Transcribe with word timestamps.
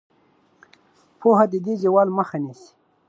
پوهه 1.19 1.45
د 1.51 1.53
دې 1.65 1.73
زوال 1.83 2.09
مخه 2.17 2.37
نیسي. 2.43 2.69